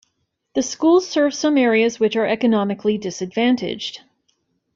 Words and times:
The 0.55 0.63
school 0.63 0.99
serves 0.99 1.37
some 1.37 1.59
areas 1.59 1.99
which 1.99 2.15
are 2.15 2.25
economically 2.25 2.97
disadvantaged. 2.97 3.99